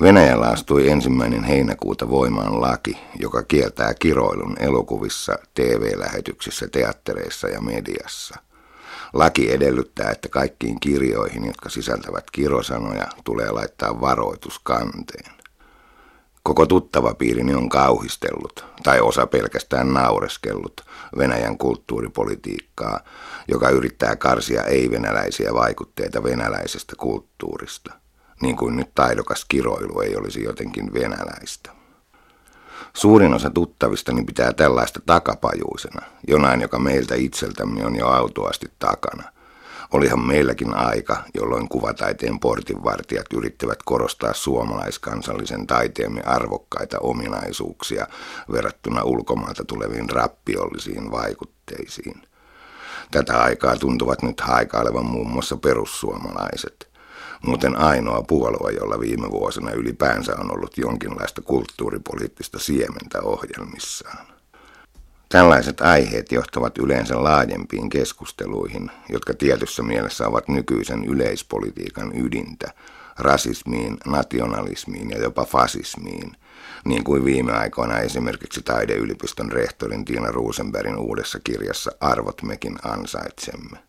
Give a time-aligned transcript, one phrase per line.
[0.00, 8.36] Venäjällä astui ensimmäinen heinäkuuta voimaan laki, joka kieltää kiroilun elokuvissa, TV-lähetyksissä, teattereissa ja mediassa.
[9.12, 15.32] Laki edellyttää, että kaikkiin kirjoihin, jotka sisältävät kirosanoja, tulee laittaa varoitus kanteen.
[16.42, 20.80] Koko tuttava piirini on kauhistellut, tai osa pelkästään naureskellut,
[21.18, 23.00] Venäjän kulttuuripolitiikkaa,
[23.48, 27.94] joka yrittää karsia ei-venäläisiä vaikutteita venäläisestä kulttuurista–
[28.42, 31.70] niin kuin nyt taidokas kiroilu ei olisi jotenkin venäläistä.
[32.94, 39.22] Suurin osa tuttavistani pitää tällaista takapajuisena, jonain, joka meiltä itseltämme on jo autuasti takana.
[39.92, 48.06] Olihan meilläkin aika, jolloin kuvataiteen portinvartijat yrittävät korostaa suomalaiskansallisen taiteemme arvokkaita ominaisuuksia
[48.52, 52.22] verrattuna ulkomailta tuleviin rappiollisiin vaikutteisiin.
[53.10, 56.88] Tätä aikaa tuntuvat nyt haikailevan muun muassa perussuomalaiset–
[57.46, 64.26] muuten ainoa puolue, jolla viime vuosina ylipäänsä on ollut jonkinlaista kulttuuripoliittista siementä ohjelmissaan.
[65.28, 72.72] Tällaiset aiheet johtavat yleensä laajempiin keskusteluihin, jotka tietyssä mielessä ovat nykyisen yleispolitiikan ydintä,
[73.18, 76.36] rasismiin, nationalismiin ja jopa fasismiin,
[76.84, 83.85] niin kuin viime aikoina esimerkiksi taideyliopiston rehtorin Tiina Rosenbergin uudessa kirjassa Arvot mekin ansaitsemme.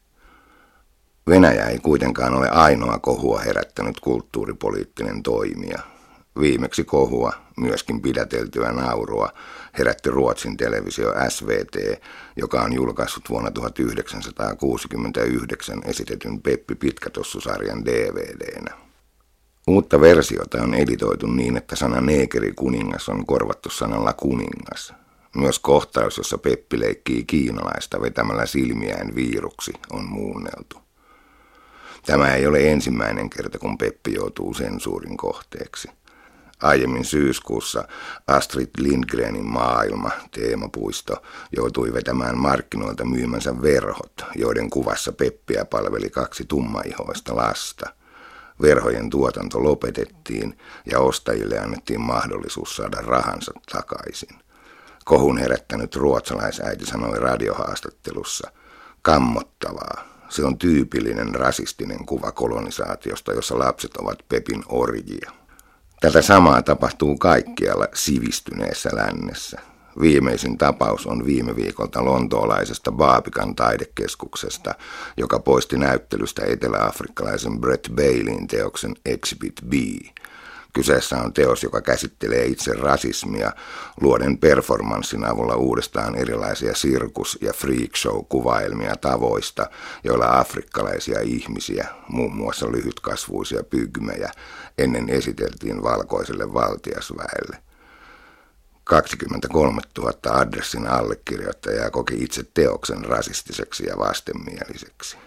[1.28, 5.80] Venäjä ei kuitenkaan ole ainoa kohua herättänyt kulttuuripoliittinen toimija.
[6.40, 9.30] Viimeksi kohua, myöskin pidäteltyä naurua,
[9.78, 12.02] herätti Ruotsin televisio SVT,
[12.36, 18.72] joka on julkaissut vuonna 1969 esitetyn Peppi Pitkätossusarjan DVDnä.
[19.68, 24.94] Uutta versiota on editoitu niin, että sana neekeri kuningas on korvattu sanalla kuningas.
[25.36, 30.87] Myös kohtaus, jossa Peppi leikkii kiinalaista vetämällä silmiään viiruksi, on muunneltu.
[32.08, 35.90] Tämä ei ole ensimmäinen kerta, kun Peppi joutuu sensuurin kohteeksi.
[36.62, 37.88] Aiemmin syyskuussa
[38.28, 41.24] Astrid Lindgrenin maailma, teemapuisto,
[41.58, 47.90] joutui vetämään markkinoilta myymänsä verhot, joiden kuvassa Peppiä palveli kaksi tummaihoista lasta.
[48.62, 50.58] Verhojen tuotanto lopetettiin
[50.92, 54.36] ja ostajille annettiin mahdollisuus saada rahansa takaisin.
[55.06, 58.52] Kohun herättänyt ruotsalaisäiti sanoi radiohaastattelussa,
[59.02, 65.32] kammottavaa, se on tyypillinen rasistinen kuva kolonisaatiosta, jossa lapset ovat Pepin orjia.
[66.02, 69.60] Tätä samaa tapahtuu kaikkialla sivistyneessä lännessä.
[70.02, 74.76] Viimeisin tapaus on viime viikolta lontoolaisesta Baabikan taidekeskuksesta,
[75.18, 79.74] joka poisti näyttelystä eteläafrikkalaisen Brett Baileyin teoksen Exhibit B,
[80.78, 83.52] Kyseessä on teos, joka käsittelee itse rasismia
[84.02, 89.70] luoden performanssin avulla uudestaan erilaisia sirkus- ja freakshow-kuvailmia tavoista,
[90.04, 94.32] joilla afrikkalaisia ihmisiä, muun muassa lyhytkasvuisia pygmejä,
[94.78, 97.58] ennen esiteltiin valkoiselle valtiasväelle.
[98.84, 105.18] 23 000 adressin allekirjoittajaa koki itse teoksen rasistiseksi ja vastenmieliseksi.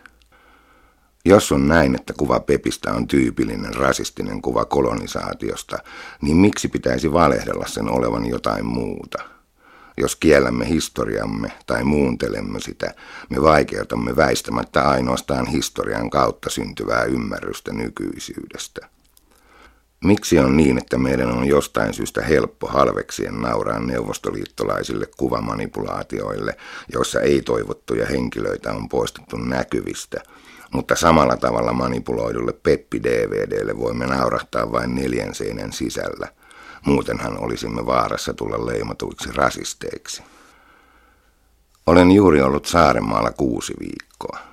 [1.25, 5.79] Jos on näin, että kuva Pepistä on tyypillinen rasistinen kuva kolonisaatiosta,
[6.23, 9.19] niin miksi pitäisi valehdella sen olevan jotain muuta?
[9.97, 12.95] Jos kiellämme historiamme tai muuntelemme sitä,
[13.31, 18.89] me vaikeutamme väistämättä ainoastaan historian kautta syntyvää ymmärrystä nykyisyydestä.
[20.05, 26.57] Miksi on niin, että meidän on jostain syystä helppo halveksien nauraa neuvostoliittolaisille kuvamanipulaatioille,
[26.93, 30.21] joissa ei-toivottuja henkilöitä on poistettu näkyvistä–
[30.73, 36.29] mutta samalla tavalla manipuloidulle Peppi-DVDlle voimme naurahtaa vain neljän seinän sisällä.
[36.87, 40.23] Muutenhan olisimme vaarassa tulla leimatuiksi rasisteiksi.
[41.87, 44.50] Olen juuri ollut Saaremaalla kuusi viikkoa.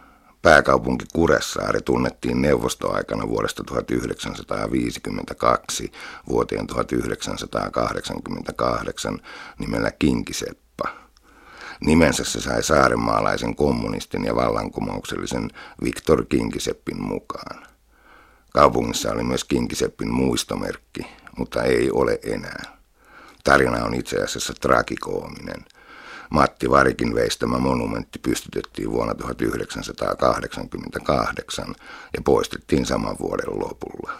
[0.47, 5.91] Pääkaupunki Kuressaari tunnettiin neuvostoaikana vuodesta 1952
[6.30, 9.19] vuoteen 1988
[9.59, 10.84] nimellä Kinkiseppä.
[11.86, 15.52] Nimensä se sai saarenmaalaisen kommunistin ja vallankumouksellisen
[15.84, 17.68] Viktor Kinkiseppin mukaan.
[18.53, 21.07] Kaupungissa oli myös Kinkiseppin muistomerkki,
[21.38, 22.77] mutta ei ole enää.
[23.44, 25.66] Tarina on itse asiassa tragikoominen.
[26.29, 31.75] Matti Varikin veistämä monumentti pystytettiin vuonna 1988
[32.13, 34.12] ja poistettiin saman vuoden lopulla.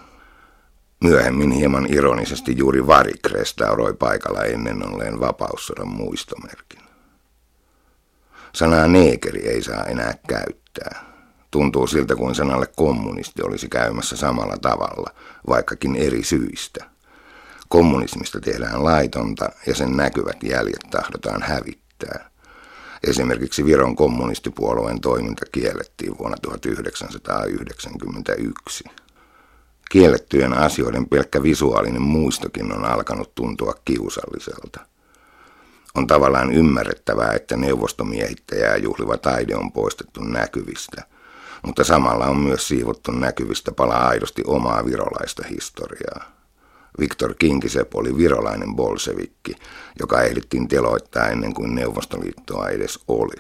[1.04, 6.82] Myöhemmin hieman ironisesti juuri Varik restauroi paikalla ennen olleen vapaussodan muistomerkin.
[8.54, 11.06] Sanaa neekeri ei saa enää käyttää.
[11.52, 15.10] Tuntuu siltä kuin sanalle kommunisti olisi käymässä samalla tavalla,
[15.48, 16.86] vaikkakin eri syistä.
[17.70, 21.87] Kommunismista tehdään laitonta ja sen näkyvät jäljet tahdotaan hävittää.
[23.04, 28.84] Esimerkiksi Viron kommunistipuolueen toiminta kiellettiin vuonna 1991.
[29.92, 34.80] Kiellettyjen asioiden pelkkä visuaalinen muistokin on alkanut tuntua kiusalliselta.
[35.96, 41.04] On tavallaan ymmärrettävää, että neuvostomiehittäjää juhliva taide on poistettu näkyvistä,
[41.66, 46.37] mutta samalla on myös siivottu näkyvistä palaa aidosti omaa virolaista historiaa.
[47.00, 49.56] Viktor Kinkisep oli virolainen bolsevikki,
[50.00, 53.36] joka ehdittiin teloittaa ennen kuin Neuvostoliittoa edes oli.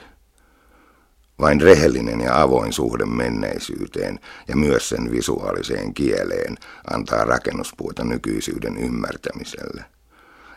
[1.40, 6.58] Vain rehellinen ja avoin suhde menneisyyteen ja myös sen visuaaliseen kieleen
[6.92, 9.86] antaa rakennuspuuta nykyisyyden ymmärtämiselle.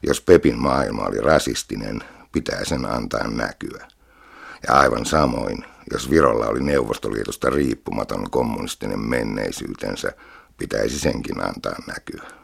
[0.03, 2.01] Jos Pepin maailma oli rasistinen,
[2.33, 3.87] pitää sen antaa näkyä.
[4.69, 10.13] Ja aivan samoin, jos Virolla oli Neuvostoliitosta riippumaton kommunistinen menneisyytensä,
[10.57, 12.40] pitäisi senkin antaa näkyä.